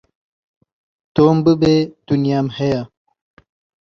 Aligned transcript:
تۆم 1.13 1.37
ببێ 1.45 1.75
دونیام 2.07 2.47
هەیە 2.57 2.81